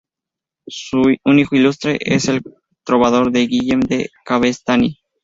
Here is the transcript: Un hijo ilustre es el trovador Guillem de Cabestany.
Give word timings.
Un 1.25 1.37
hijo 1.37 1.55
ilustre 1.55 1.99
es 2.01 2.27
el 2.27 2.41
trovador 2.83 3.31
Guillem 3.31 3.81
de 3.81 4.09
Cabestany. 4.25 4.97